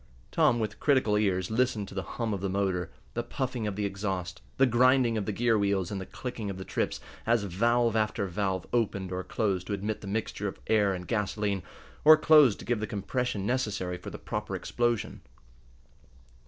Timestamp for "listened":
1.51-1.87